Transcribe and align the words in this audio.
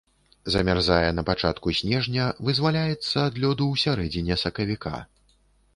Замярзае 0.53 1.09
на 1.17 1.23
пачатку 1.27 1.73
снежня, 1.81 2.25
вызваляецца 2.49 3.15
ад 3.27 3.33
лёду 3.45 3.65
ў 3.71 3.75
сярэдзіне 3.87 4.41
сакавіка. 4.47 4.97